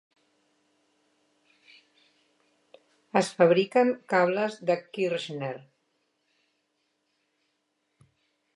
Es 3.21 3.29
fabriquen 3.41 3.93
cables 4.13 4.57
de 4.71 4.79
Kirschner. 4.97 5.53